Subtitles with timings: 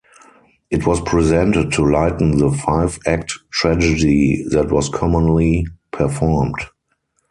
[0.71, 6.57] It was presented to lighten the five-act tragedy that was commonly performed.